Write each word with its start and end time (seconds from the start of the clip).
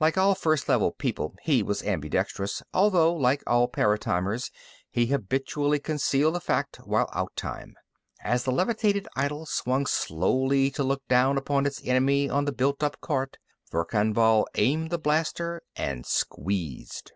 Like 0.00 0.18
all 0.18 0.34
First 0.34 0.68
Level 0.68 0.90
people, 0.90 1.36
he 1.44 1.62
was 1.62 1.84
ambidextrous, 1.84 2.64
although, 2.74 3.14
like 3.14 3.44
all 3.46 3.68
paratimers, 3.68 4.50
he 4.90 5.06
habitually 5.06 5.78
concealed 5.78 6.34
the 6.34 6.40
fact 6.40 6.78
while 6.78 7.08
outtime. 7.14 7.74
As 8.24 8.42
the 8.42 8.50
levitated 8.50 9.06
idol 9.14 9.46
swung 9.46 9.86
slowly 9.86 10.72
to 10.72 10.82
look 10.82 11.06
down 11.06 11.38
upon 11.38 11.64
its 11.64 11.80
enemy 11.86 12.28
on 12.28 12.44
the 12.44 12.50
built 12.50 12.82
up 12.82 13.00
cart, 13.00 13.38
Verkan 13.70 14.12
Vall 14.12 14.48
aimed 14.56 14.90
the 14.90 14.98
blaster 14.98 15.62
and 15.76 16.04
squeezed. 16.04 17.12